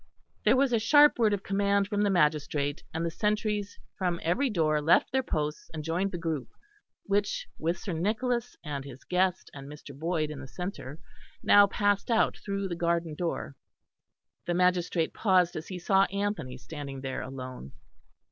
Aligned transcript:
There 0.45 0.55
was 0.57 0.73
a 0.73 0.79
sharp 0.79 1.19
word 1.19 1.31
of 1.31 1.43
command 1.43 1.87
from 1.87 2.01
the 2.01 2.09
magistrate, 2.09 2.81
and 2.91 3.05
the 3.05 3.11
sentries 3.11 3.77
from 3.99 4.19
every 4.23 4.49
door 4.49 4.81
left 4.81 5.11
their 5.11 5.21
posts, 5.21 5.69
and 5.75 5.83
joined 5.83 6.11
the 6.11 6.17
group 6.17 6.47
which, 7.05 7.47
with 7.59 7.77
Sir 7.77 7.93
Nicholas 7.93 8.57
and 8.63 8.83
his 8.83 9.03
guest 9.03 9.51
and 9.53 9.67
Mr. 9.71 9.95
Boyd 9.95 10.31
in 10.31 10.39
the 10.39 10.47
centre, 10.47 10.97
now 11.43 11.67
passed 11.67 12.09
out 12.09 12.35
through 12.39 12.67
the 12.67 12.75
garden 12.75 13.13
door. 13.13 13.55
The 14.47 14.55
magistrate 14.55 15.13
paused 15.13 15.55
as 15.55 15.67
he 15.67 15.77
saw 15.77 16.05
Anthony 16.05 16.57
standing 16.57 17.01
there 17.01 17.21
alone. 17.21 17.73